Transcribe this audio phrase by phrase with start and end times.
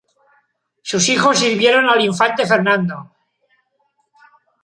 [0.81, 3.11] Sus hijos sirvieron al infante Fernando.